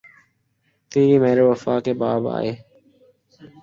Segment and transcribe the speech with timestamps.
[0.91, 2.51] تیری مہر و وفا کے باب آئے